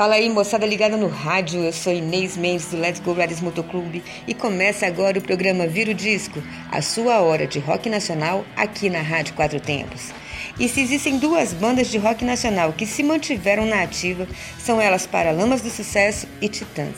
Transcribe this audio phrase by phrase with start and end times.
[0.00, 1.60] Fala aí, moçada ligada no rádio.
[1.60, 5.90] Eu sou Inês Mendes do Let's Go Riders Motoclube e começa agora o programa Vira
[5.90, 6.42] o Disco,
[6.72, 10.10] a sua hora de rock nacional aqui na Rádio Quatro Tempos.
[10.58, 14.26] E se existem duas bandas de rock nacional que se mantiveram na ativa,
[14.58, 16.96] são elas Paralamas do Sucesso e Titãs.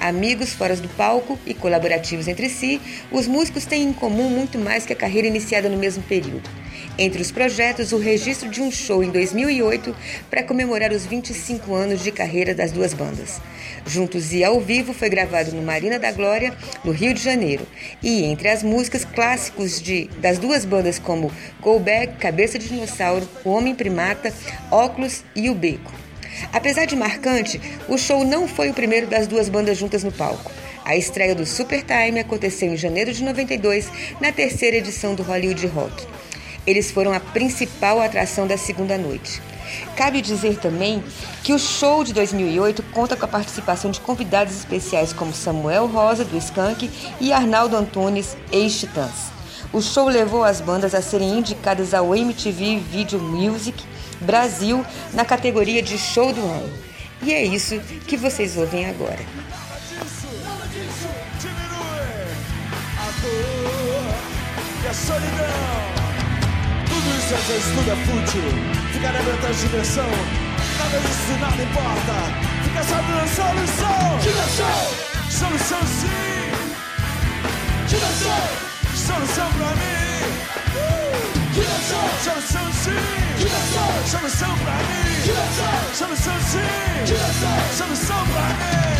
[0.00, 2.80] Amigos fora do palco e colaborativos entre si,
[3.12, 6.61] os músicos têm em comum muito mais que a carreira iniciada no mesmo período.
[6.98, 9.96] Entre os projetos, o registro de um show em 2008
[10.28, 13.40] para comemorar os 25 anos de carreira das duas bandas.
[13.86, 17.66] Juntos e ao vivo foi gravado no Marina da Glória, no Rio de Janeiro.
[18.02, 23.26] E entre as músicas clássicos de, das duas bandas como Go Back, Cabeça de Dinossauro,
[23.42, 24.32] O Homem Primata,
[24.70, 25.92] Óculos e O Beco.
[26.52, 30.52] Apesar de marcante, o show não foi o primeiro das duas bandas juntas no palco.
[30.84, 33.88] A estreia do Super Time aconteceu em janeiro de 92,
[34.20, 36.06] na terceira edição do Hollywood Rock.
[36.66, 39.42] Eles foram a principal atração da segunda noite.
[39.96, 41.02] Cabe dizer também
[41.42, 46.24] que o show de 2008 conta com a participação de convidados especiais como Samuel Rosa,
[46.24, 46.90] do Skank,
[47.20, 49.32] e Arnaldo Antunes, ex-Titãs.
[49.72, 53.82] O show levou as bandas a serem indicadas ao MTV Video Music
[54.20, 56.72] Brasil na categoria de Show do Ano.
[57.22, 59.20] E é isso que vocês ouvem agora.
[64.92, 65.81] solidão
[67.32, 68.42] tudo isso é estudo é fútil.
[68.92, 70.10] Ficar aberto a diversão.
[70.78, 72.14] Nada disso nada importa.
[72.62, 74.18] Fica só na solução.
[74.20, 74.78] Diversão.
[75.30, 76.52] Solução sim.
[77.88, 78.42] Diversão.
[78.94, 80.22] Solução pra mim.
[81.54, 82.04] Diversão.
[82.22, 83.38] Solução sim.
[83.38, 83.90] Diversão.
[84.06, 85.22] Solução pra mim.
[85.24, 85.94] Diversão.
[85.94, 87.04] Solução sim.
[87.06, 87.58] Diversão.
[87.78, 88.91] Solução pra mim.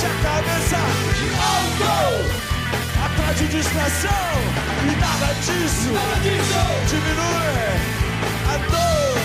[0.00, 0.80] Enche a cabeça
[1.18, 2.24] de álcool.
[3.04, 4.32] Atrás de distração
[4.82, 6.60] e nada disso, nada disso.
[6.88, 7.68] diminui
[8.48, 9.18] a dor.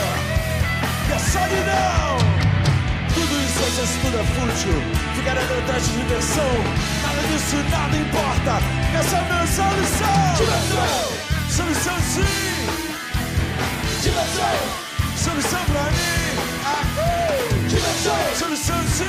[1.08, 2.18] E a solidão.
[3.13, 4.81] Tudo isso às vezes tudo é fútil
[5.16, 6.52] Ficar atrás de diversão
[7.02, 8.59] Nada disso, nada importa.
[9.00, 10.36] Essa é a minha solução.
[10.36, 11.07] Diversão
[11.50, 12.68] Solução sim.
[14.02, 14.94] Diversão
[15.25, 16.86] Solução pra mim ah,
[17.68, 19.06] Diversão Solução sim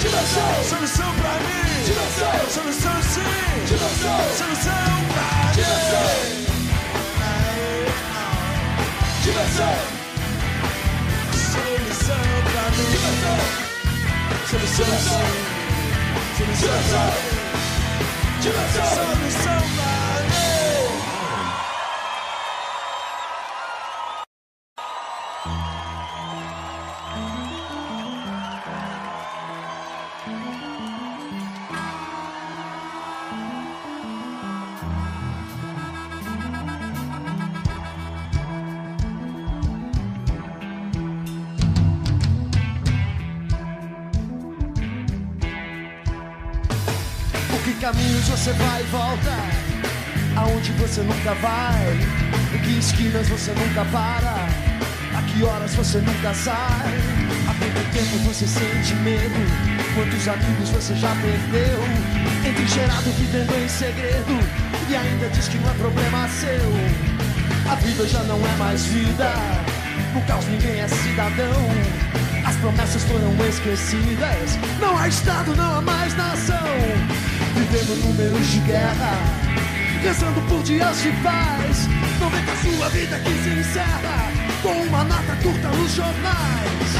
[0.00, 3.20] Diversão Solução pra mim Diversão Solução sim
[3.66, 4.82] Diversão Solução
[5.14, 6.10] pra mim Diversão
[9.22, 10.00] Diversão
[11.32, 12.16] solução
[12.52, 12.90] pra mim.
[14.50, 15.22] Solução, solução,
[16.36, 16.78] solução,
[18.42, 20.09] solução, solução pra mim.
[48.40, 49.36] Você vai e volta,
[50.34, 51.92] aonde você nunca vai,
[52.54, 54.48] em que esquinas você nunca para,
[55.14, 56.88] a que horas você nunca sai,
[57.46, 59.34] há quanto tempo você sente medo,
[59.94, 61.84] quantos amigos você já perdeu,
[62.48, 64.38] entrincheirado vivendo em segredo,
[64.88, 69.34] e ainda diz que não é problema seu, a vida já não é mais vida,
[70.14, 71.68] no caos ninguém é cidadão.
[72.42, 74.58] As promessas foram esquecidas.
[74.80, 76.56] Não há Estado, não há mais nação
[77.60, 79.18] vivendo números de guerra,
[80.02, 81.88] rezando por dias de paz.
[82.18, 86.90] Não vê que a sua vida aqui se encerra com uma nota curta nos jornais.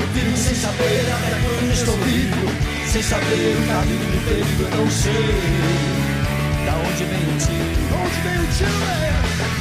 [0.00, 2.46] Eu vivo sem saber até quando estou vivo,
[2.86, 6.20] sem saber o caminho do perigo, eu não sei.
[6.66, 7.80] Da onde vem o tiro?
[7.96, 9.12] Onde vem o tiro, é?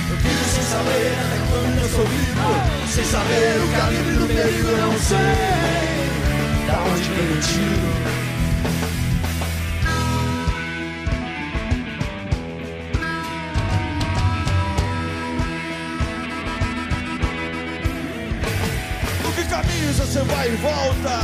[0.09, 2.49] Eu vivo sem saber até quando eu sou vivo,
[2.91, 5.17] sem saber o calibre do perigo, eu não sei.
[6.67, 8.28] Da onde vem o tiro?
[20.09, 21.19] Você vai e volta?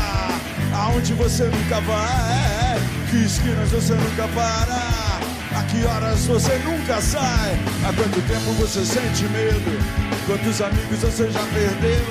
[0.75, 2.79] Aonde você nunca vai?
[3.09, 5.59] Que esquinas você nunca para?
[5.59, 7.57] A que horas você nunca sai?
[7.83, 9.81] Há quanto tempo você sente medo?
[10.27, 12.05] Quantos amigos você já perdeu?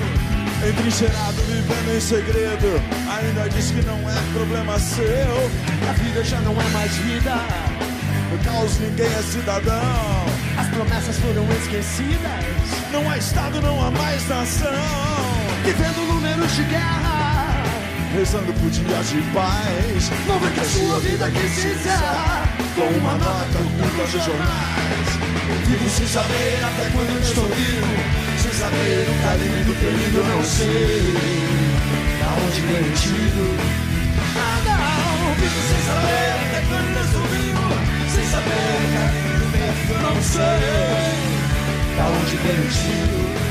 [0.69, 5.05] Entrincheirado, vivendo em segredo Ainda diz que não é problema seu
[5.89, 7.35] A vida já não é mais vida.
[8.31, 10.25] No caos ninguém é cidadão
[10.57, 12.91] As promessas foram esquecidas.
[12.91, 15.14] Não há Estado, não há mais nação
[15.65, 17.63] Vivendo números de guerra.
[18.13, 22.47] Rezando por dias de paz Não vê que a sua vida aqui se encerra.
[22.75, 25.25] Com uma nota oculta nos jornais
[25.65, 27.87] Vivo sem saber até quando estou vivo.
[28.41, 31.13] Sem saber o calibre do perigo, não sei.
[32.19, 33.47] Da onde vem o tiro?
[34.37, 35.33] Ah, não.
[35.35, 37.67] Vivo sem saber até quando estou vivo.
[38.13, 41.15] Sem saber o calibre do perigo, não sei.
[41.97, 43.44] Da onde vem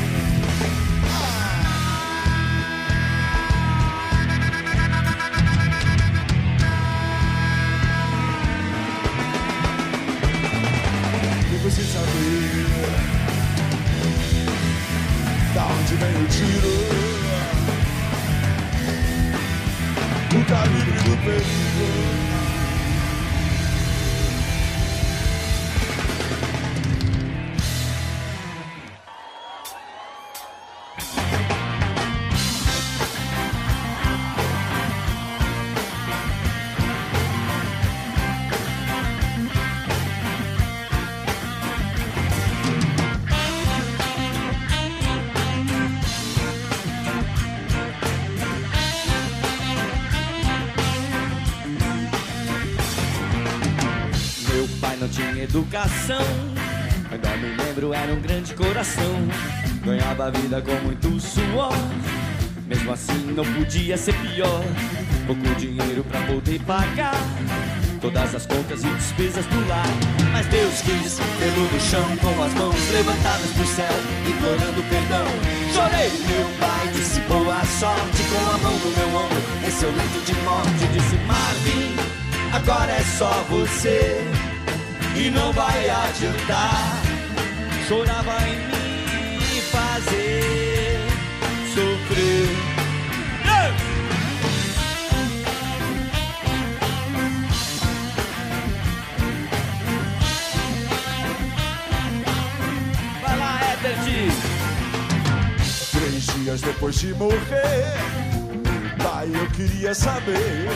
[21.44, 22.13] calibre
[55.54, 56.26] educação,
[57.12, 59.28] ainda me lembro, era um grande coração.
[59.84, 61.72] Ganhava a vida com muito suor,
[62.66, 64.64] mesmo assim não podia ser pior.
[65.28, 67.14] Pouco dinheiro pra poder pagar
[68.00, 69.86] todas as contas e despesas do lar.
[70.32, 73.94] Mas Deus quis pelo no chão, com as mãos levantadas pro céu,
[74.28, 75.26] implorando perdão.
[75.72, 80.20] Chorei, meu pai disse boa sorte, com a mão no meu ombro, em seu leito
[80.26, 81.94] de morte, disse Marvin.
[82.52, 84.44] Agora é só você
[85.14, 87.02] e não vai adiantar.
[87.88, 88.56] Chorava em
[89.38, 90.99] me fazer
[91.75, 92.75] sofrer.
[103.22, 104.55] Vai lá, Edert.
[105.90, 107.94] Três dias depois de morrer
[109.02, 110.69] Pai, eu queria saber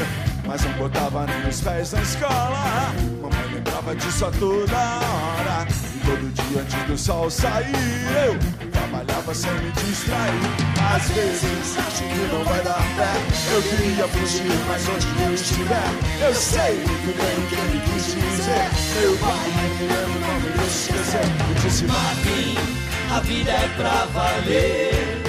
[0.46, 5.68] Mas não botava nem os pés na escola Mamãe lembrava disso a toda hora.
[5.94, 7.66] E todo dia antes do sol sair
[8.26, 10.32] Eu trabalhava sem me distrair.
[10.94, 13.12] Às vezes acho que não vai dar pé.
[13.52, 16.26] Eu queria fugir, mas onde eu estiver.
[16.26, 19.00] Eu sei muito bem o que ele quis dizer.
[19.00, 19.48] Meu pai,
[19.78, 21.24] me lembro, não me deixe esquecer.
[21.48, 22.56] Eu disse, Marvin,
[23.14, 25.22] a vida é pra valer.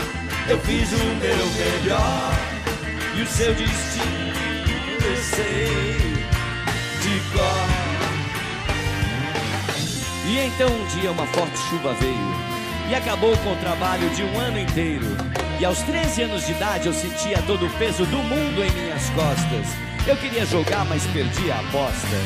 [0.47, 2.31] Eu fiz o meu melhor
[3.15, 4.29] e o seu destino
[5.01, 5.99] eu sei.
[7.01, 7.68] De cor.
[10.29, 12.13] E então um dia uma forte chuva veio
[12.87, 15.07] e acabou com o trabalho de um ano inteiro.
[15.59, 19.09] E aos 13 anos de idade eu sentia todo o peso do mundo em minhas
[19.09, 19.65] costas.
[20.05, 22.17] Eu queria jogar, mas perdi a aposta.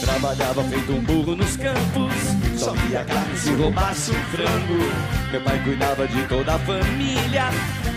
[0.00, 2.12] Trabalhava feito um burro nos campos
[2.58, 7.46] Só via carne se roubasse um frango Meu pai cuidava de toda a família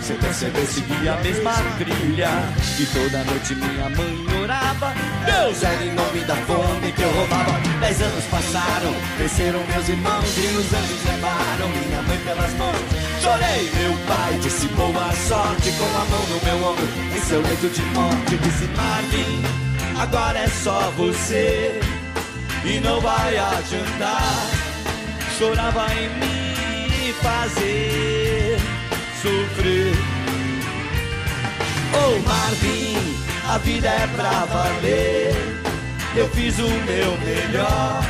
[0.00, 2.30] Sem perceber seguia a mesma trilha
[2.78, 4.94] E toda noite minha mãe orava
[5.26, 10.36] Deus era em nome da fome que eu roubava Dez anos passaram, cresceram meus irmãos
[10.36, 12.76] E os anjos levaram minha mãe pelas mãos
[13.22, 17.66] Chorei, meu pai disse boa sorte Com a mão no meu ombro em seu leito
[17.70, 19.42] de morte Disse Marvin,
[19.98, 21.80] agora é só você
[22.62, 24.46] e não vai adiantar.
[25.38, 28.58] Chorava em me fazer
[29.22, 29.94] sofrer.
[31.94, 32.98] Oh Marvin,
[33.48, 35.57] a vida é pra valer.
[36.18, 38.02] Eu fiz o meu melhor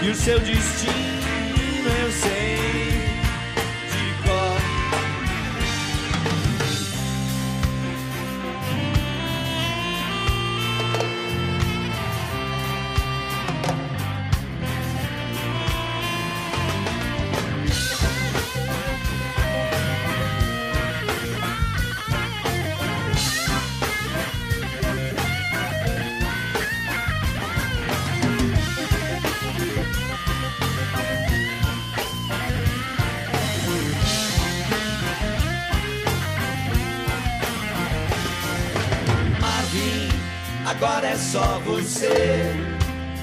[0.00, 2.75] e o seu destino eu sei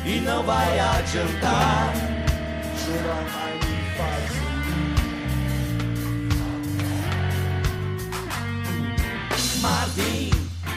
[0.05, 1.93] e não vai adiantar.
[2.83, 4.41] Chorar vai me fazer.
[9.61, 10.31] Marvin,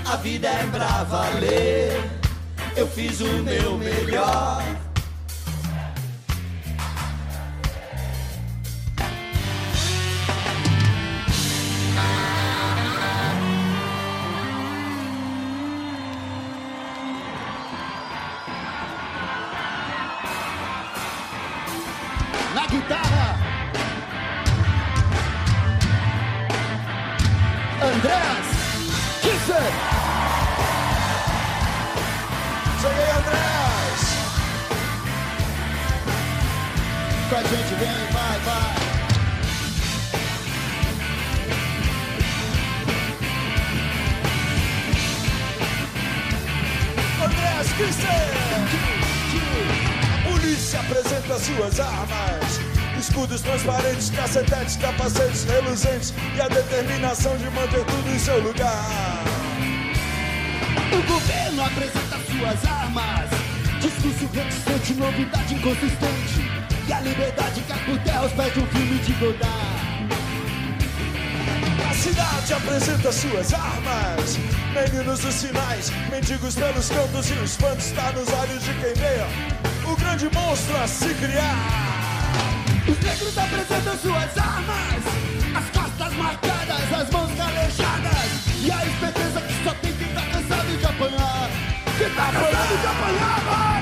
[0.05, 2.11] a vida é pra valer.
[2.76, 4.86] Eu fiz o meu melhor.
[47.78, 47.83] A
[50.26, 52.59] polícia apresenta suas armas.
[52.99, 59.23] Escudos transparentes, cacetetes, capacetes reluzentes e a determinação de manter tudo em seu lugar.
[60.90, 63.28] O governo apresenta suas armas.
[63.78, 66.40] Discurso reticente, novidade inconsistente.
[66.88, 69.75] E a liberdade cai por terra aos pés de um filme de Godard.
[72.07, 74.39] Cidade apresenta suas armas.
[74.73, 79.91] Meninos dos sinais, mendigos pelos cantos e o espanto está nos olhos de quem vê
[79.91, 81.67] o grande monstro a se criar.
[82.87, 85.03] Os negros apresentam suas armas.
[85.57, 88.31] As costas marcadas, as mãos calejadas.
[88.63, 91.51] E a esperança que só tem quem tá cansado de apanhar.
[91.99, 93.75] Quem tá cansado de apanhar, vai!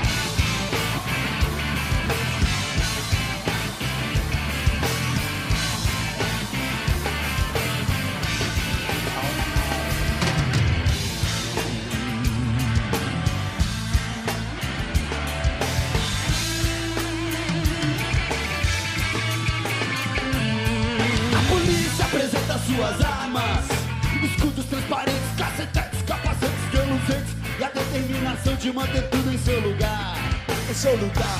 [22.75, 23.65] Suas armas.
[24.21, 27.35] Escudos transparentes, cacetetes, capacetes reluzentes.
[27.57, 30.15] E a determinação de manter tudo em seu lugar.
[30.69, 31.39] Em seu lugar,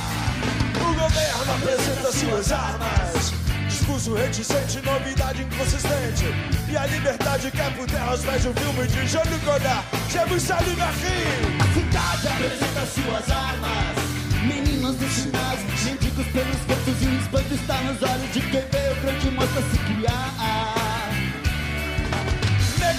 [0.75, 3.34] o governo apresenta suas armas.
[3.68, 6.25] Discurso reticente, novidade inconsistente.
[6.70, 9.86] E a liberdade cai por terra aos pés de um filme de Jânio Godard.
[10.10, 11.25] Chega o Salim Garri.
[11.60, 14.06] A cidade apresenta suas armas.
[14.46, 18.92] Meninos dos sinais, mendigos pelos cantos e o espanto está nos olhos de quem vê
[18.92, 20.85] o grande monstro se criar.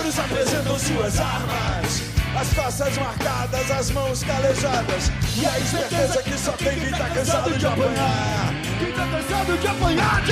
[0.07, 2.03] Negros apresentam suas armas.
[2.39, 5.11] As faces marcadas, as mãos calejadas.
[5.37, 8.55] E a esperteza que só tem quem tá cansado de apanhar.
[8.79, 10.23] Quem tá cansado de apanhar?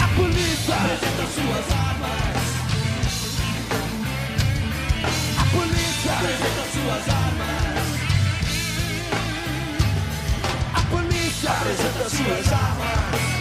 [0.00, 2.42] A polícia apresenta suas armas.
[5.38, 8.11] A polícia apresenta suas armas.
[11.42, 13.22] Polícia Apresenta suas armas.
[13.22, 13.31] A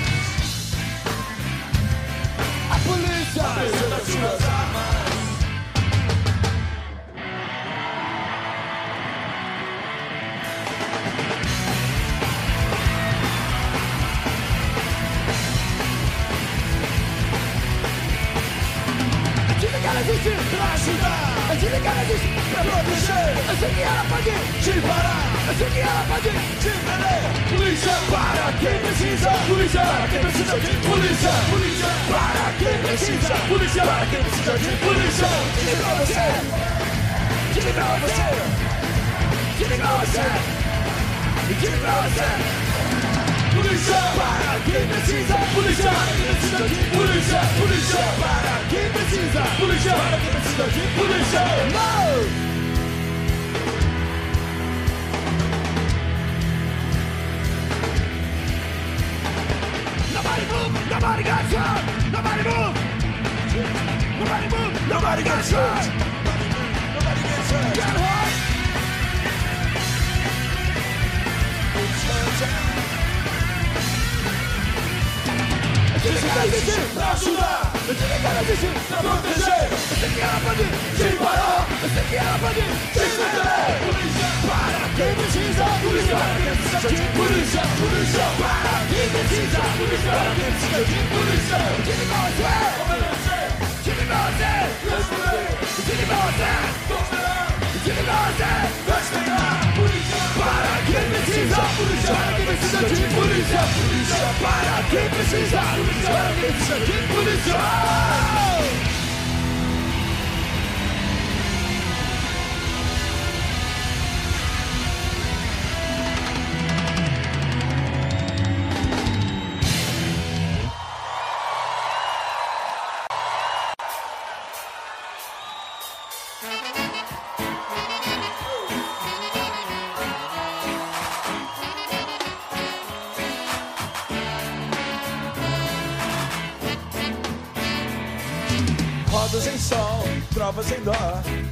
[139.11, 140.93] Rodas em sol, trovas em dó,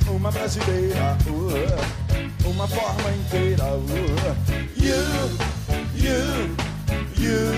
[0.08, 3.66] uma brasileira, uh, uma forma inteira.
[3.66, 3.90] Uh,
[4.78, 4.96] you,
[5.94, 6.56] you,
[7.18, 7.52] you.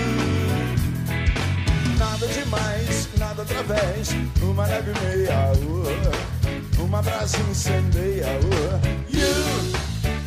[1.96, 4.08] Nada demais, nada através,
[4.42, 8.26] uma leve meia, uh, uma brasa incendeia.
[8.26, 9.22] Uh, you,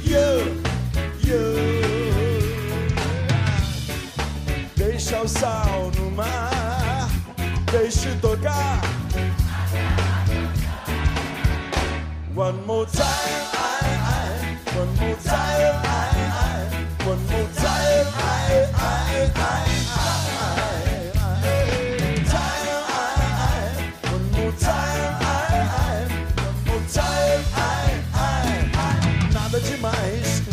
[0.05, 0.55] you,
[1.21, 1.53] you.
[4.77, 7.09] Deixa o sal no mar,
[7.73, 9.04] deixe tocar.
[12.35, 13.07] One more time,
[13.53, 13.79] I,
[14.13, 16.11] I, one more time, I,
[16.43, 19.65] I, one more time, I, I, I.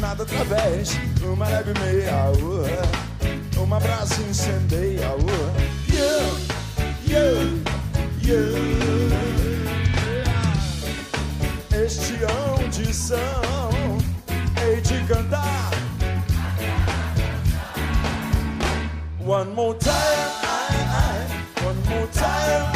[0.01, 5.53] Nada através, uma leve meia, uh, uma brasa incendeia, uh.
[5.89, 6.39] You,
[7.07, 7.63] you,
[8.23, 9.32] you.
[12.25, 13.19] Audição
[14.57, 15.71] hei de cantar.
[19.25, 22.72] One more time, I, I, one more time,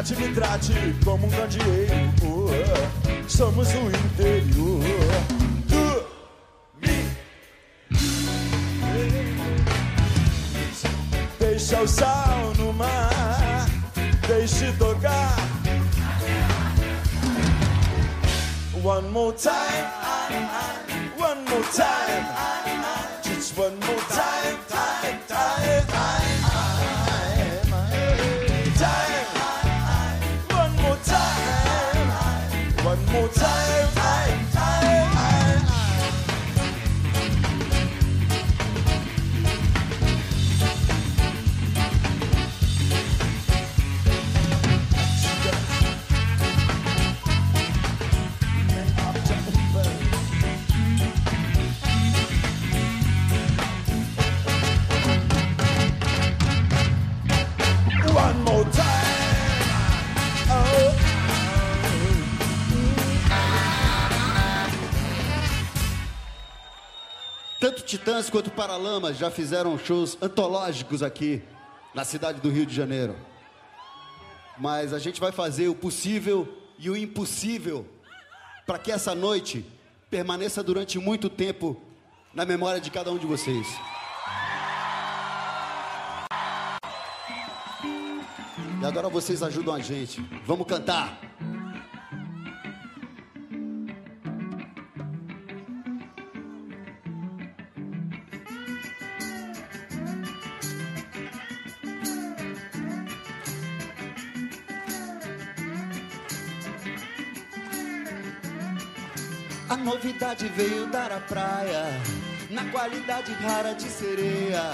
[0.00, 2.46] Atividade, trate-me, trate como um candeeiro.
[2.46, 4.80] uh, somos o interior.
[5.68, 6.06] Do.
[11.38, 13.66] Deixa o sal no mar,
[14.26, 15.36] deixe tocar.
[18.82, 19.52] One more time,
[21.18, 22.24] one more time,
[23.22, 24.69] just one more time,
[68.50, 71.42] Paralamas já fizeram shows antológicos aqui
[71.94, 73.16] na cidade do Rio de Janeiro.
[74.58, 76.46] Mas a gente vai fazer o possível
[76.78, 77.86] e o impossível
[78.66, 79.64] para que essa noite
[80.10, 81.80] permaneça durante muito tempo
[82.34, 83.66] na memória de cada um de vocês.
[88.80, 90.20] E agora vocês ajudam a gente.
[90.46, 91.20] Vamos cantar.
[110.20, 111.82] A novidade veio dar a praia,
[112.50, 114.72] na qualidade rara de sereia.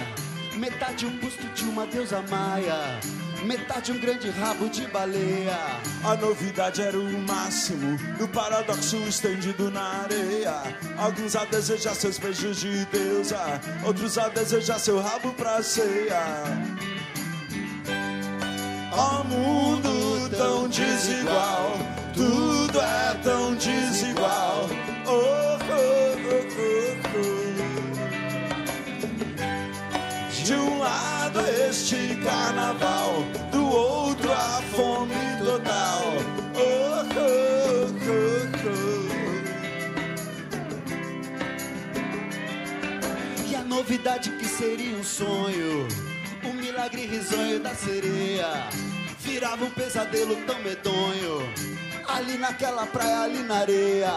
[0.57, 2.75] Metade um busto de uma deusa maia,
[3.45, 5.57] metade um grande rabo de baleia.
[6.03, 10.63] A novidade era o máximo do paradoxo estendido na areia.
[10.99, 13.39] Alguns a desejar seus beijos de deusa,
[13.85, 16.25] outros a desejar seu rabo pra ceia.
[18.91, 21.79] Ó mundo tão desigual,
[22.13, 24.86] tudo é tão desigual.
[25.09, 26.87] Oh, oh, oh.
[30.45, 35.15] De um lado este carnaval, do outro a fome
[35.45, 36.03] total.
[36.55, 37.47] Oh, oh,
[43.77, 45.87] novidade que seria um sonho.
[46.43, 48.69] O milagre risonho da sereia
[49.21, 51.86] virava um pesadelo tão medonho.
[52.09, 54.13] Ali naquela praia, ali na areia.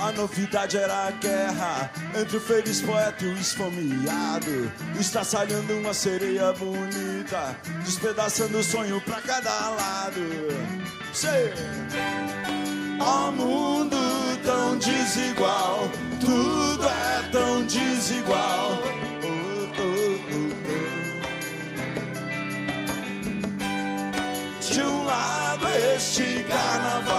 [0.00, 4.72] A novidade era a guerra entre o feliz poeta e o esfomeado.
[4.98, 10.20] Estraçalhando uma sereia bonita, despedaçando o sonho pra cada lado.
[11.12, 11.52] Sei.
[13.00, 13.96] Ó mundo
[14.44, 15.88] tão desigual,
[16.20, 18.78] tudo é tão desigual.
[19.22, 20.18] Oh, oh,
[24.60, 24.72] oh.
[24.72, 27.13] De um lado este carnaval,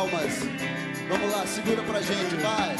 [0.00, 0.32] palmas?
[1.08, 2.76] Vamos lá, segura pra gente, vai.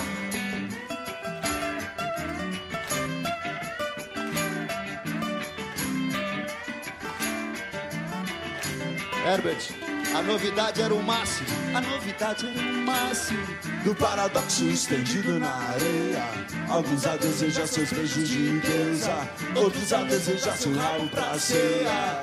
[9.26, 9.68] Herbert,
[10.16, 11.48] a novidade era o máximo.
[11.74, 13.46] A novidade era o máximo.
[13.84, 16.22] Do paradoxo estendido na areia
[16.68, 22.20] Alguns a desejar seus beijos de deusa Outros a desejar seu rabo pra ceia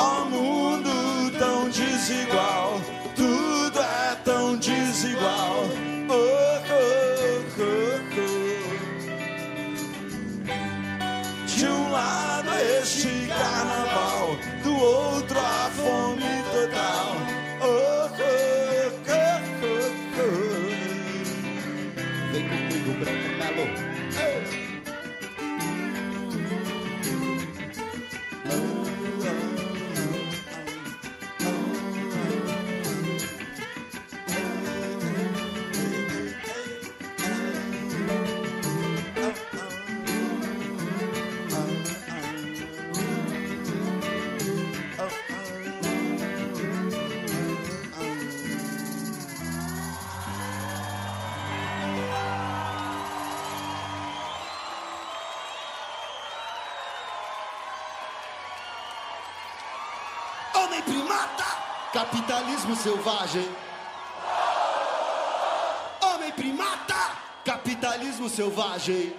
[0.00, 2.80] Ó mundo tão desigual
[3.14, 5.64] Tudo é tão desigual
[6.08, 7.64] oh, oh, oh,
[8.16, 8.40] oh.
[11.46, 12.48] De um lado
[12.80, 17.16] este carnaval Do outro a fome total
[62.10, 63.48] Capitalismo selvagem.
[66.00, 67.16] Homem primata!
[67.44, 69.14] Capitalismo selvagem.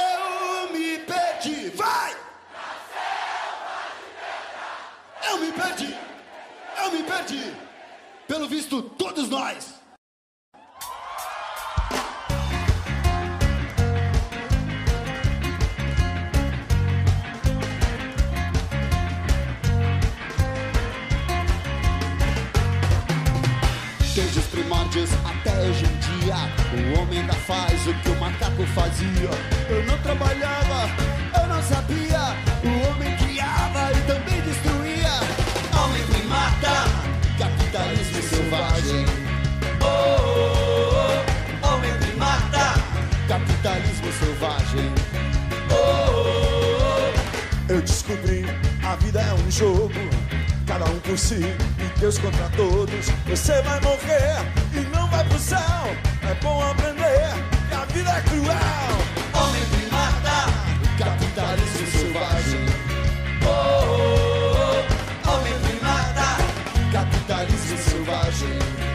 [0.00, 2.16] Eu me perdi, vai!
[5.28, 5.94] Eu me perdi!
[6.82, 7.54] Eu me perdi!
[8.26, 9.77] Pelo visto, todos nós!
[26.36, 29.30] O homem ainda faz o que o macaco fazia.
[29.68, 30.90] Eu não trabalhava,
[31.40, 32.36] eu não sabia.
[32.62, 35.20] O homem criava e também destruía.
[35.82, 36.84] Homem primata,
[37.38, 39.06] capitalismo selvagem.
[39.80, 41.22] Oh, oh,
[41.62, 42.74] oh, homem primata,
[43.26, 44.92] capitalismo selvagem.
[47.68, 48.46] Eu descobri,
[48.82, 49.92] a vida é um jogo,
[50.66, 53.10] cada um por si e Deus contra todos.
[53.26, 54.38] Você vai morrer
[54.72, 56.17] e não vai pro céu.
[56.28, 57.30] É bom aprender
[57.68, 58.98] que a vida é cruel.
[59.32, 60.52] Homem primata,
[60.98, 62.66] capitalismo selvagem.
[63.46, 64.84] Oh, oh,
[65.24, 66.36] oh, homem primata,
[66.92, 68.87] capitalismo selvagem.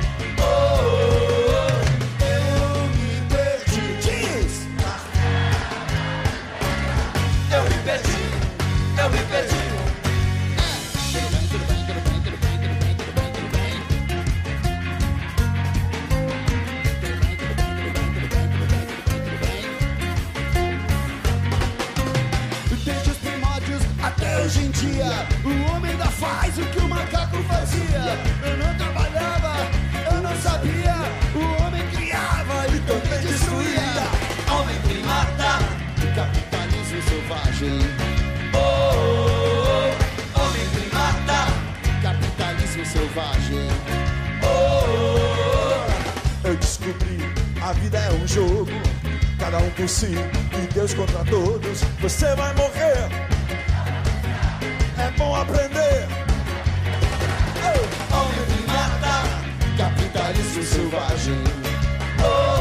[24.93, 28.17] Dia, o homem ainda faz o que o macaco fazia.
[28.43, 29.55] Eu não trabalhava,
[30.11, 30.95] eu não sabia.
[31.35, 34.03] O homem criava e também destruía.
[34.51, 35.59] Homem primata,
[36.15, 37.79] capitalismo selvagem.
[38.53, 38.61] Oh, oh,
[40.35, 41.39] oh, homem primata,
[42.01, 43.67] capitalismo selvagem.
[44.43, 45.85] Oh,
[46.47, 47.17] Eu descobri,
[47.61, 48.71] a vida é um jogo,
[49.39, 50.15] cada um por si
[50.53, 51.81] e Deus contra todos.
[51.99, 53.32] Você vai morrer.
[55.17, 56.07] Bom aprender.
[57.63, 59.23] oh, homem primata,
[59.77, 61.43] capitalismo selvagem.
[62.23, 62.52] Oh,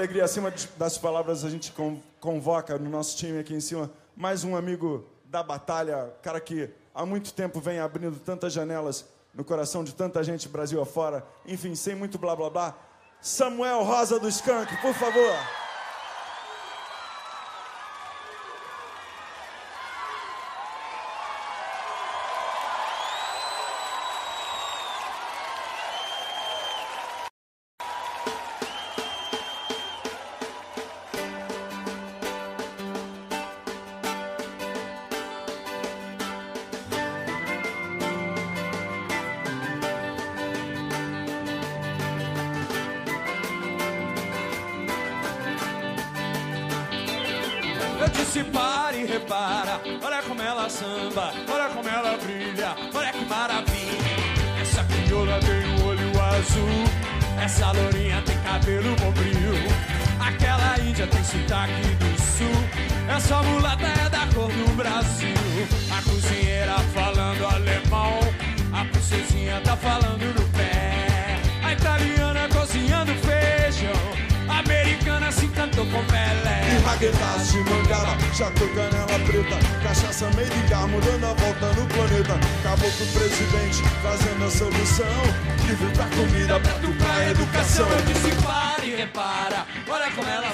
[0.00, 1.74] alegria acima das palavras, a gente
[2.20, 7.04] convoca no nosso time aqui em cima mais um amigo da batalha, cara que há
[7.04, 11.22] muito tempo vem abrindo tantas janelas no coração de tanta gente Brasil afora.
[11.46, 12.78] Enfim, sem muito blá blá blá.
[13.20, 15.34] Samuel Rosa do Skank, por favor.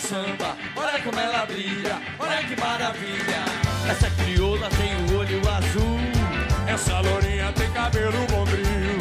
[0.08, 3.44] samba, olha como ela brilha, olha que maravilha.
[3.90, 5.98] Essa crioula tem o olho azul,
[6.66, 8.98] essa lourinha tem cabelo bombril,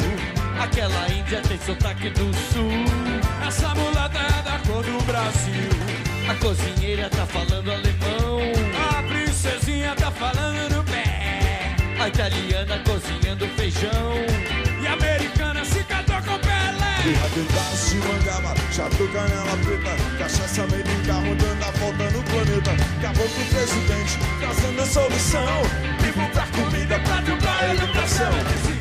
[0.60, 2.84] aquela índia tem sotaque do sul,
[3.46, 5.70] essa mulata é da cor do Brasil.
[6.28, 8.40] A cozinheira tá falando alemão,
[8.90, 14.12] a princesinha tá falando no pé, a italiana cozinhando feijão
[14.82, 16.96] e a americana se catou com Pelé.
[17.22, 22.70] Rabidão de mangaba, chatu canela preta, cachaça meio fica rodando a volta no planeta.
[22.98, 25.62] Acabou com o presidente, trazendo a solução.
[26.06, 28.32] E voltar comida, pra driblar a educação.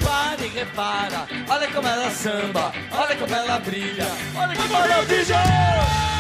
[0.04, 4.08] Pare, repara, olha como ela samba, olha como ela brilha.
[4.36, 6.15] Olha como é ela DJ!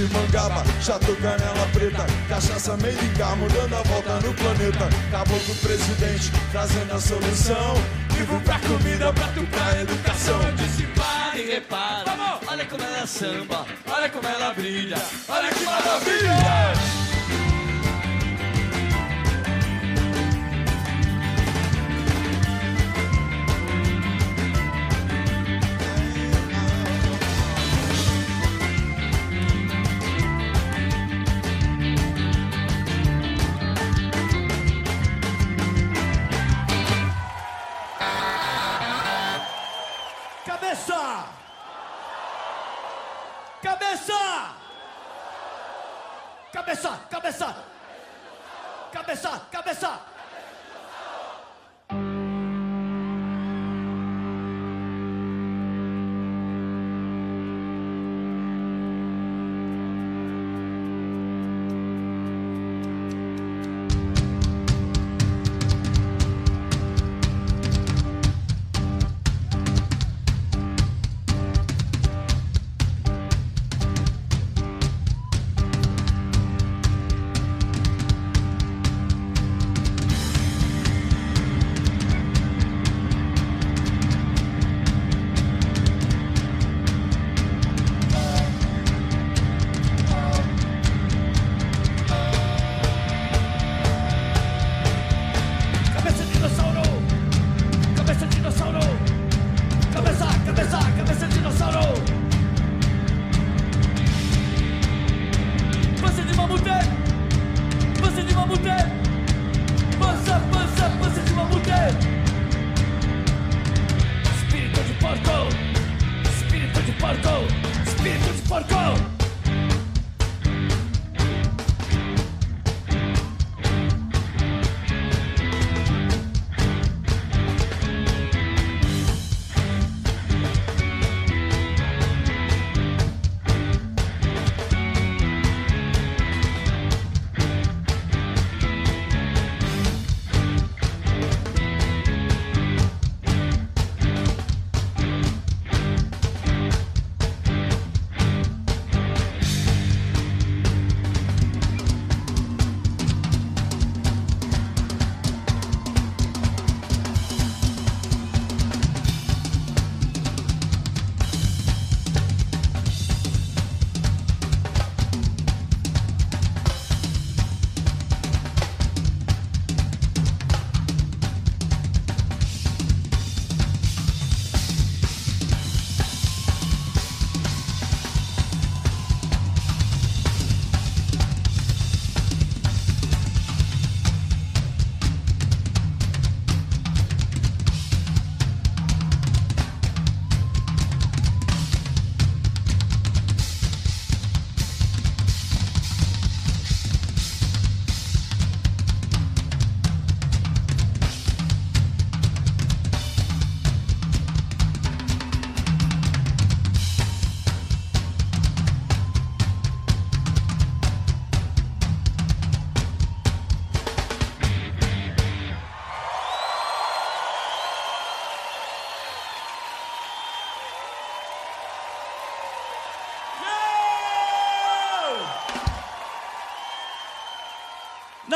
[0.00, 4.88] de mangaba, chato canela preta, cachaça meiricá, mudando a volta no planeta.
[5.10, 7.74] Caboclo presidente, trazendo a solução.
[8.10, 10.40] Vivo pra comida, prato pra educação.
[10.42, 14.96] Eu disse para e repara, olha como ela samba, olha como ela brilha,
[15.28, 17.09] olha que maravilha!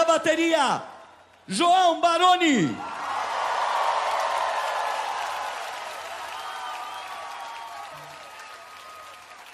[0.05, 0.83] Na bateria,
[1.49, 2.77] João Baroni.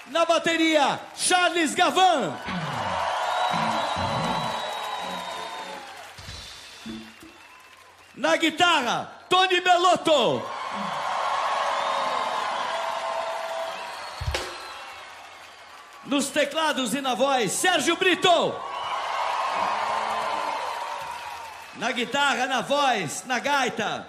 [0.07, 2.37] Na bateria, Charles Gavan.
[8.13, 10.45] Na guitarra, Tony Belotto.
[16.07, 18.70] Nos teclados e na voz, Sérgio Brito.
[21.81, 24.05] Na guitarra, na voz, na gaita,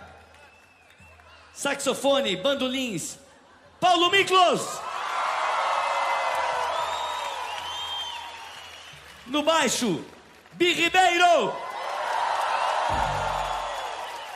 [1.54, 3.18] saxofone, bandolins,
[3.80, 4.60] Paulo Miklos.
[9.26, 10.04] No baixo,
[10.52, 11.56] Bi Ribeiro.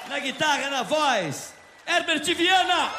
[0.08, 1.52] Na guitarra, na voz,
[1.86, 2.90] Herbert Viana.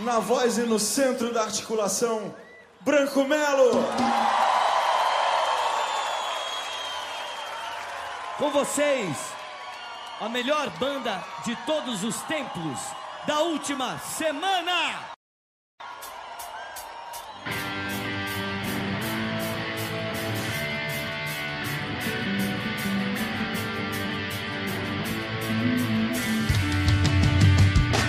[0.00, 2.34] Na voz e no centro da articulação,
[2.80, 4.41] Branco Melo.
[8.42, 9.16] Com vocês,
[10.20, 12.76] a melhor banda de todos os tempos
[13.24, 15.12] da última semana.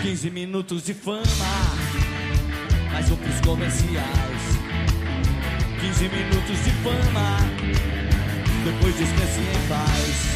[0.02, 1.22] Quinze minutos de fama,
[2.92, 4.42] mais um pros comerciais.
[5.80, 7.93] Quinze minutos de fama,
[8.64, 10.34] depois descanse em paz.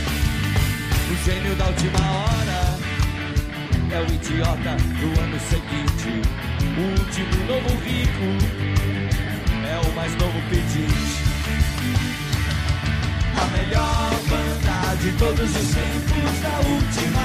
[1.10, 2.78] O gênio da última hora
[3.92, 6.22] é o idiota do ano seguinte.
[6.78, 8.28] O último novo rico
[9.66, 11.24] é o mais novo pedinte.
[13.40, 17.17] A melhor banda de todos os tempos da última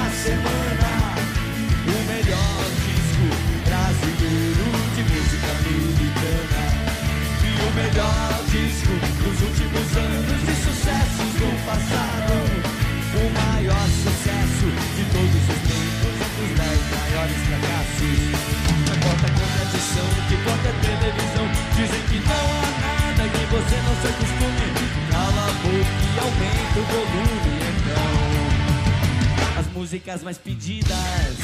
[30.53, 31.37] pedidas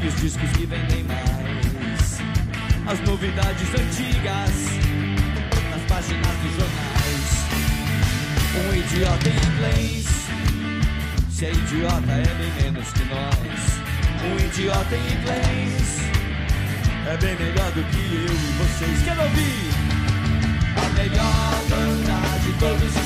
[0.00, 2.20] e os discos que vendem mais.
[2.86, 4.54] As novidades antigas
[5.70, 7.26] nas páginas dos jornais.
[8.54, 10.06] Um idiota em inglês.
[11.30, 13.80] Se é idiota, é bem menos que nós.
[14.22, 16.00] Um idiota em inglês
[17.08, 19.02] é bem melhor do que eu e vocês.
[19.02, 19.70] Quero ouvir
[20.76, 23.05] a melhor banda de todos os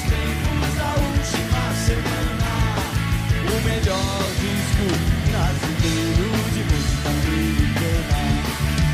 [3.90, 4.86] melhor disco
[5.30, 8.20] brasileiro de música americana.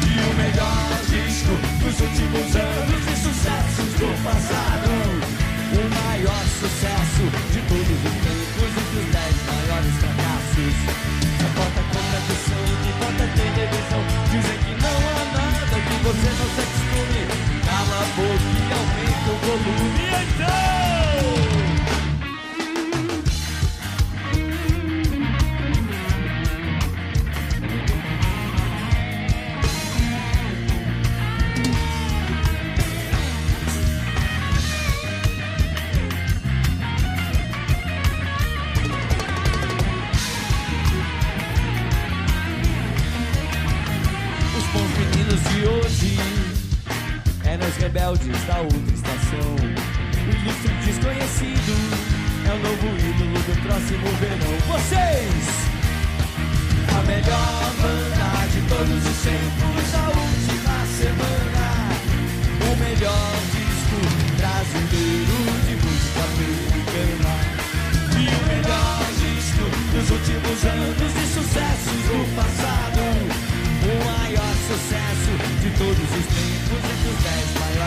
[0.03, 1.53] E o melhor disco
[1.84, 4.86] dos últimos anos de sucessos do passado.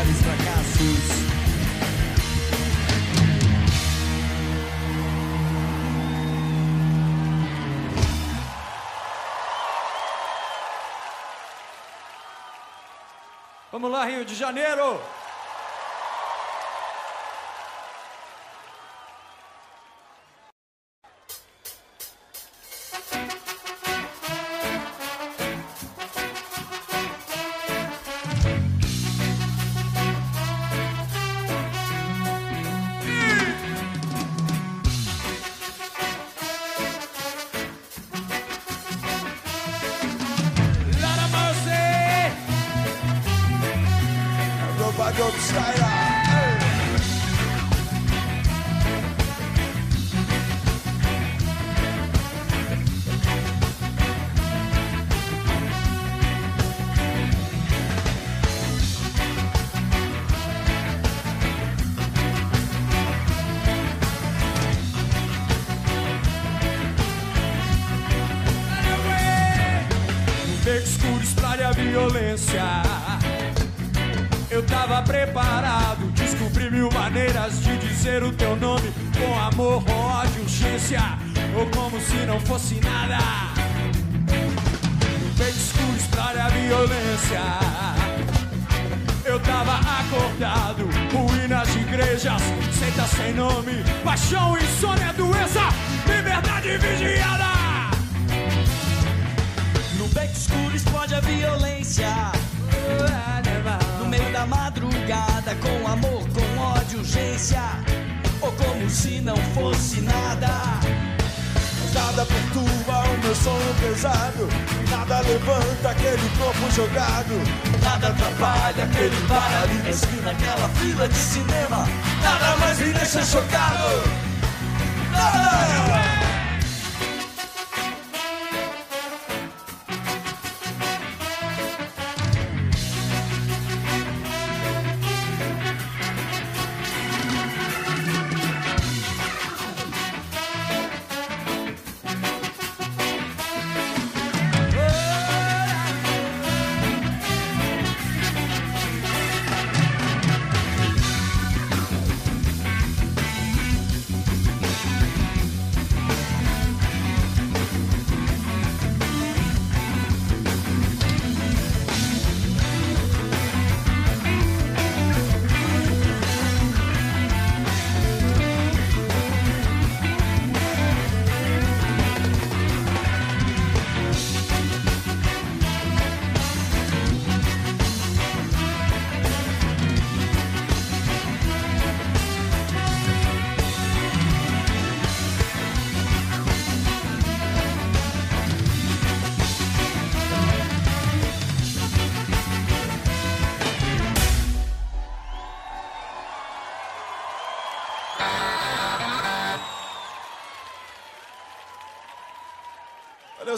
[0.09, 1.29] Maiores fracassos.
[13.71, 14.99] Vamos lá, Rio de Janeiro!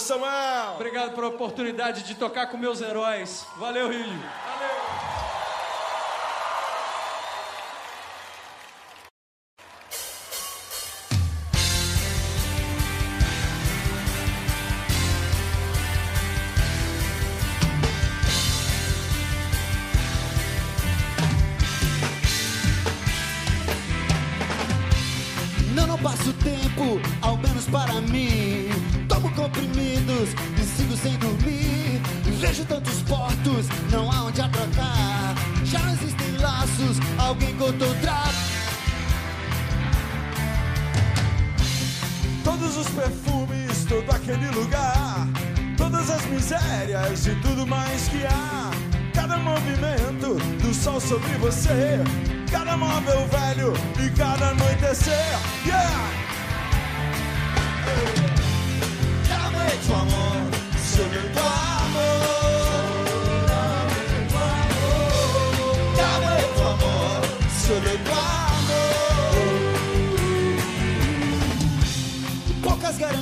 [0.01, 0.75] Samuel!
[0.75, 3.45] Obrigado pela oportunidade de tocar com meus heróis.
[3.57, 4.19] Valeu, Rio!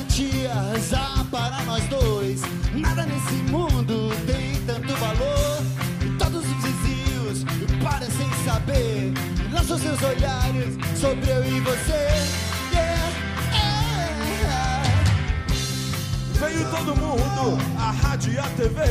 [0.10, 2.42] Dias há para nós dois.
[2.74, 5.62] Nada nesse mundo tem tanto valor.
[6.04, 7.46] E todos os vizinhos
[7.82, 9.14] parecem saber.
[9.54, 12.08] Lançam seus olhares sobre eu e você.
[16.40, 18.82] Veio todo mundo, a rádio e a TV.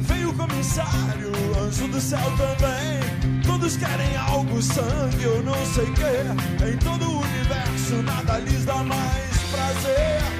[0.00, 3.42] Veio o comissário, anjo do céu também.
[3.44, 8.64] Todos querem algo, sangue ou não sei o que Em todo o universo nada lhes
[8.64, 10.37] dá mais prazer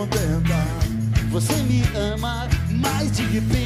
[0.00, 0.56] contenta.
[1.30, 3.59] Você me ama mais de que.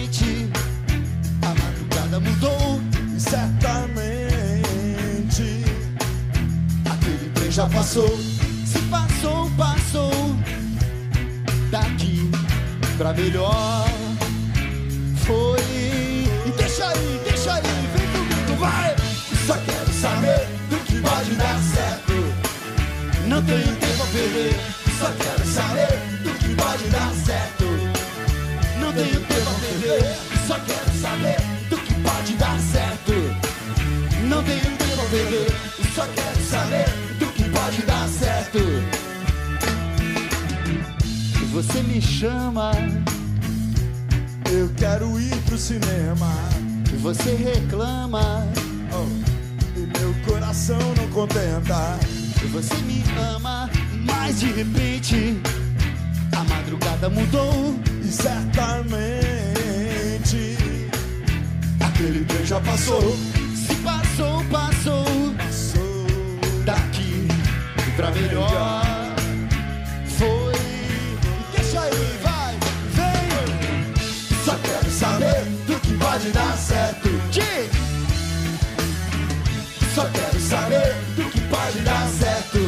[79.94, 82.58] Só quero saber do que pode dar certo.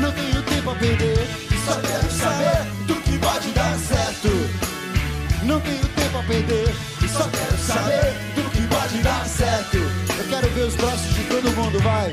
[0.00, 1.28] Não tenho tempo a perder.
[1.66, 4.28] Só quero saber do que pode dar certo.
[5.42, 6.74] Não tenho tempo a perder.
[7.12, 9.76] Só quero saber do que pode dar certo.
[9.76, 12.10] Eu quero ver os braços de todo mundo, vai.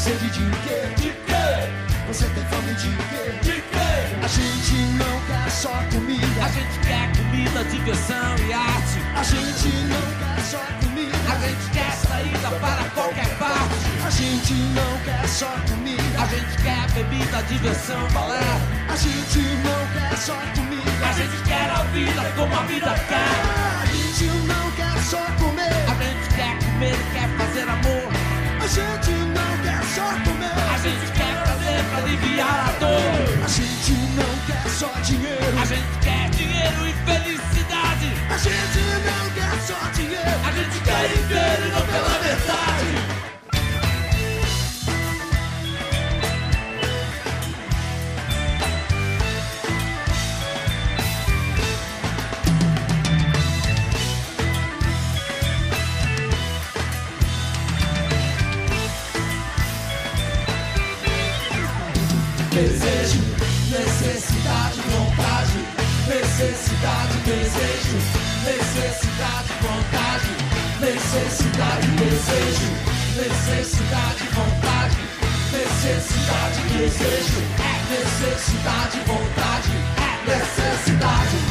[0.00, 0.80] Sede de quê?
[0.96, 1.68] De quê?
[2.08, 3.24] Você tem fome de quê?
[3.42, 3.90] De quê?
[4.24, 6.40] A gente não quer só comida.
[6.42, 8.98] A gente quer comida, diversão e arte.
[9.14, 11.18] A gente não quer só comida.
[11.30, 13.90] A gente quer saída para qualquer parte.
[14.06, 16.02] A gente não quer só comida.
[16.18, 18.40] A gente quer bebida, diversão, balé.
[18.88, 21.06] A gente não quer só comida.
[21.06, 23.82] A gente quer a vida como a vida quer.
[23.82, 25.76] A gente não quer só comer.
[25.90, 28.09] A gente quer comer e quer fazer amor.
[28.70, 30.52] A gente não quer só comer.
[30.72, 33.44] A gente quer fazer pra aliviar a dor.
[33.44, 35.58] A gente não quer só dinheiro.
[35.60, 38.12] A gente quer dinheiro e felicidade.
[38.30, 40.40] A gente não quer só dinheiro.
[40.46, 43.19] A gente quer inteiro e não pela verdade.
[66.80, 67.98] Necessidade, desejo.
[68.42, 70.30] Necessidade, vontade.
[70.80, 72.72] Necessidade, desejo.
[73.16, 74.96] Necessidade, vontade.
[75.52, 77.42] Necessidade, desejo.
[77.90, 79.68] Necessidade, vontade.
[80.26, 81.49] Necessidade.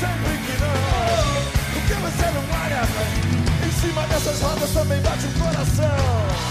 [0.00, 0.70] Sempre que não.
[1.74, 2.82] Porque você não olha
[3.66, 6.49] em cima dessas rodas também bate o coração.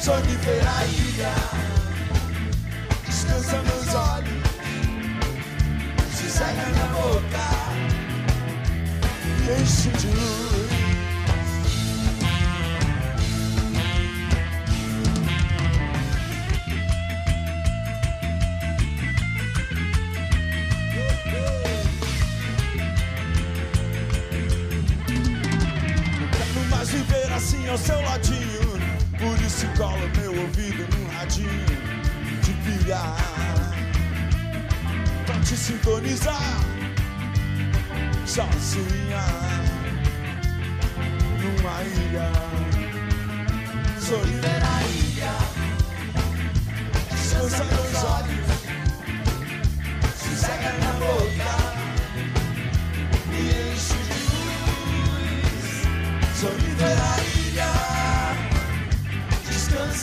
[0.00, 1.34] Sonho de ver a ilha,
[3.06, 4.44] descansa meus olhos,
[6.14, 7.48] se sai na boca,
[9.26, 10.85] e enche de luz.
[27.36, 28.80] assim ao seu ladinho.
[29.18, 31.66] Por isso cola meu ouvido num radinho
[32.42, 33.02] de pilha.
[35.26, 36.60] Pra te sintonizar
[38.26, 39.24] sozinha
[41.40, 42.30] numa ilha.
[44.00, 45.34] Solitária ilha.
[47.10, 48.46] Descansa nos olhos.
[50.40, 51.35] cega na boca.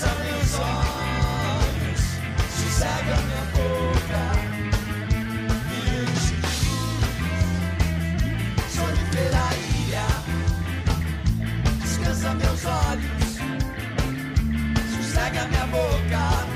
[0.04, 2.02] Descansa meus olhos,
[2.52, 4.24] sossega minha boca.
[5.70, 5.84] Me
[8.70, 10.08] Sonho pela ilha,
[11.82, 13.32] descansa meus olhos,
[14.94, 16.53] sossega minha boca.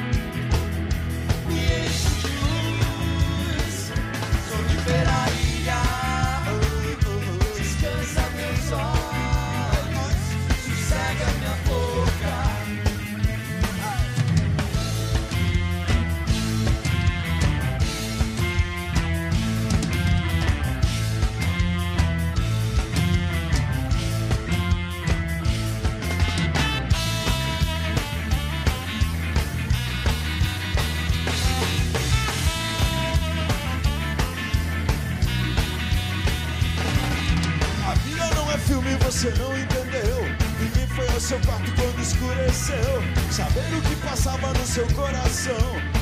[44.77, 45.57] seu coração.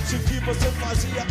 [0.06, 1.25] Se o que você fazia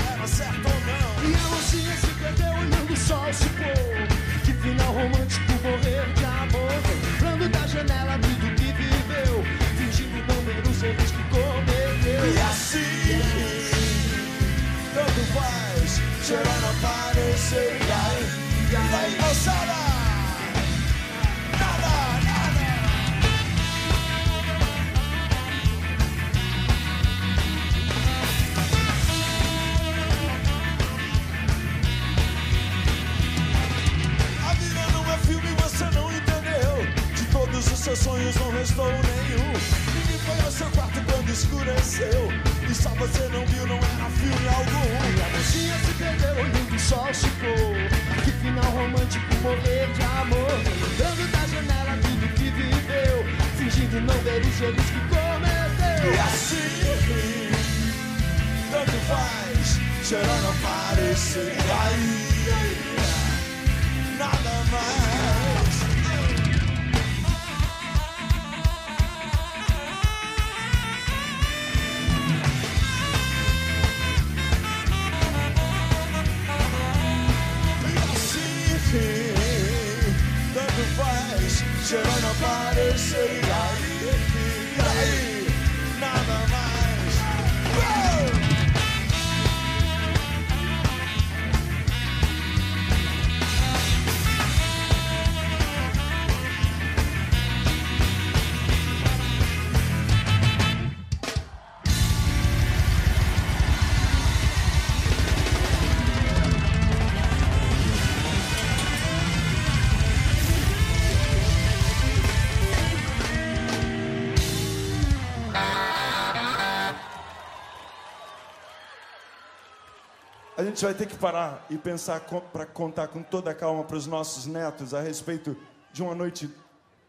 [120.75, 122.21] gente vai ter que parar e pensar
[122.53, 125.57] para contar com toda a calma para os nossos netos a respeito
[125.93, 126.51] de uma noite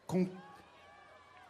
[0.05, 0.29] com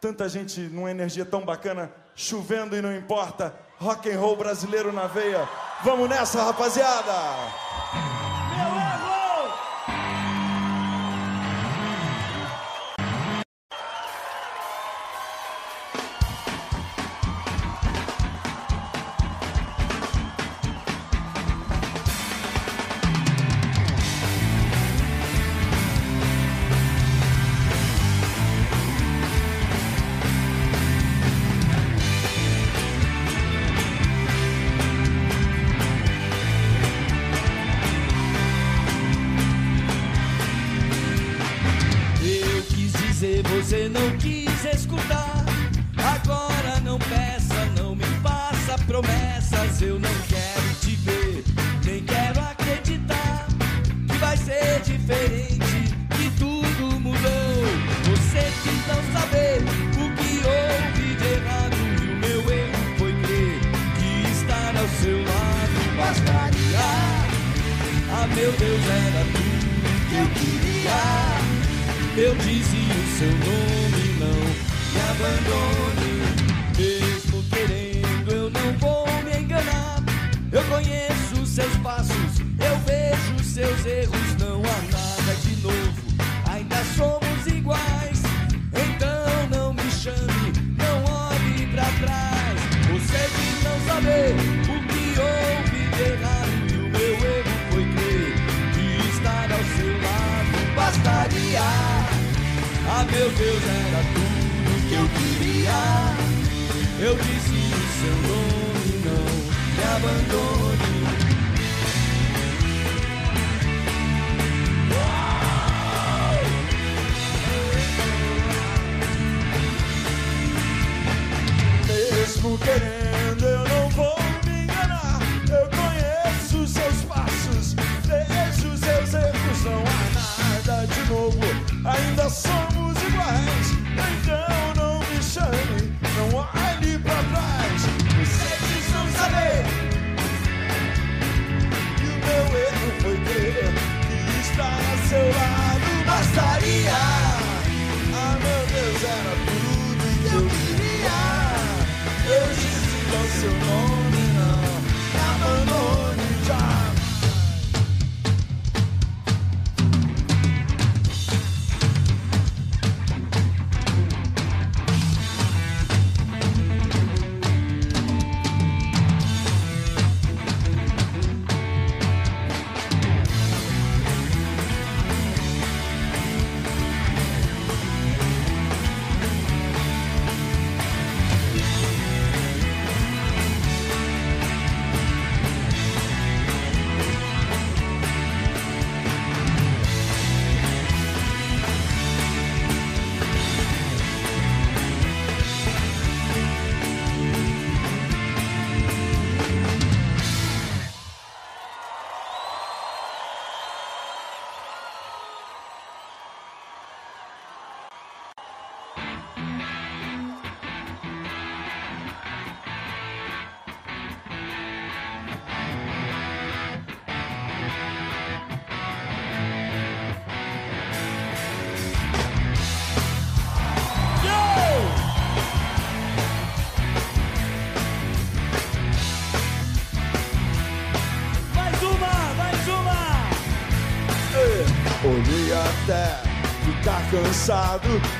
[0.00, 5.06] tanta gente numa energia tão bacana, chovendo e não importa, rock and roll brasileiro na
[5.06, 5.46] veia.
[5.84, 7.65] Vamos nessa, rapaziada!
[43.66, 44.05] Cause in the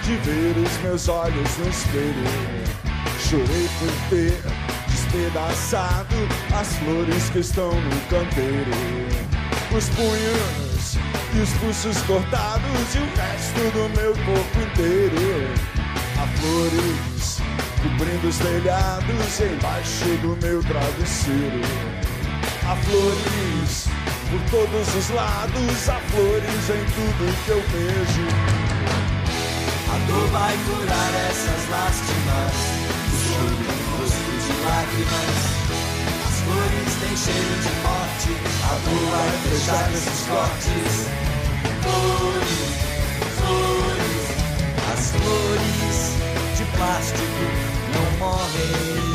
[0.07, 2.15] de ver os meus olhos no espelho.
[3.19, 4.41] Chorei por ter
[4.87, 6.15] despedaçado
[6.55, 8.71] as flores que estão no canteiro.
[9.77, 10.97] Os punhos
[11.35, 15.53] e os pulsos cortados e o resto do meu corpo inteiro.
[16.21, 17.41] Há flores
[17.83, 21.63] cobrindo os telhados embaixo do meu travesseiro.
[22.65, 23.89] Há flores
[24.31, 28.56] por todos os lados, há flores em tudo que eu vejo.
[30.17, 32.55] Dor vai curar essas lástimas,
[33.07, 35.37] o choro em rosto de lágrimas.
[36.27, 38.31] As flores têm cheiro de morte,
[38.65, 40.95] a dor vai fechar esses cortes.
[41.83, 42.73] Flores,
[43.37, 44.25] flores,
[44.91, 45.99] as flores
[46.57, 47.45] de plástico
[47.93, 49.06] não morrem.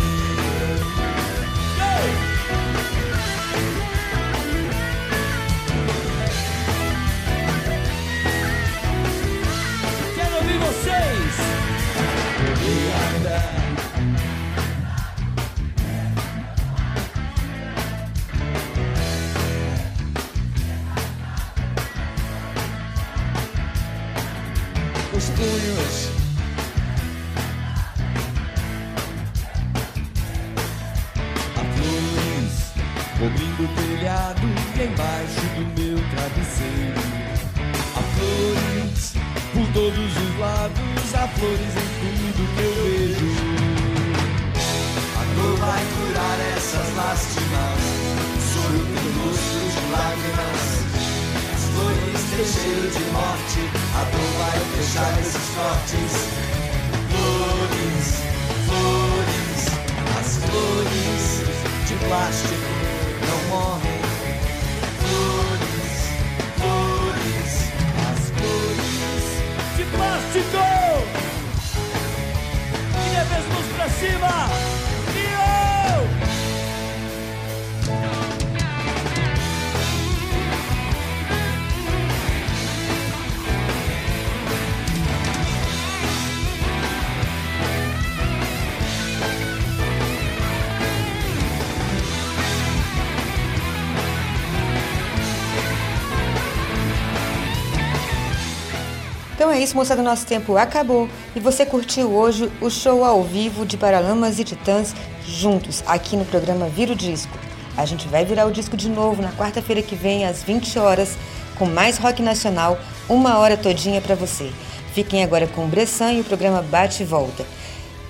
[99.52, 103.65] Então é isso, moçada, nosso tempo acabou e você curtiu hoje o show ao vivo
[103.65, 104.95] de Paralamas e Titãs
[105.28, 107.38] juntos aqui no programa Vira o Disco.
[107.76, 111.18] A gente vai virar o disco de novo na quarta-feira que vem às 20 horas
[111.60, 112.80] com mais rock nacional,
[113.10, 114.49] uma hora todinha para você.
[114.94, 117.45] Fiquem agora com o Bressan e o programa Bate e Volta